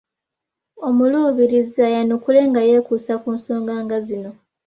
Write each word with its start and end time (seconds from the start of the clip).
Omuluubirizi 0.87 1.79
ayanukule 1.87 2.41
nga 2.49 2.61
yeekuusa 2.67 3.13
ku 3.21 3.29
nsonga 3.35 3.73
nga 3.83 3.97
zino 4.07 4.31